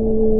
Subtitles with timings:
[0.00, 0.39] you.